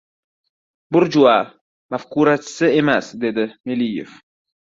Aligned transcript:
—Burjua 0.95 1.33
mafkurachisi 1.95 2.71
emas,— 2.79 3.13
dedi 3.27 3.47
Meliyev. 3.67 4.19